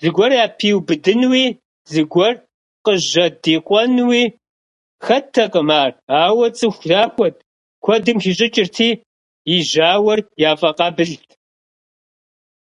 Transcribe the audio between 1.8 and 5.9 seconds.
зыгуэр къыжьэдикъуэнуи хэттэкъым ар,